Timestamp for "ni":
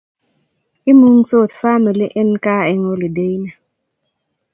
3.43-3.51